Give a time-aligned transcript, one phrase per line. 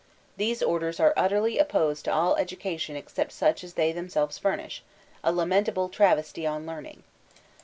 [0.35, 4.81] These orders are utterly of^sed to all education except such as they themselves furnish—
[5.23, 7.03] a lamentable travesty on learning.